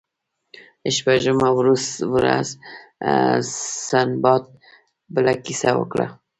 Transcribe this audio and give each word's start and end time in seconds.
شپږمه 0.95 1.49
ورځ 1.57 2.47
سنباد 3.87 4.43
بله 5.13 5.33
کیسه 5.45 5.69
وکړه. 5.79 6.05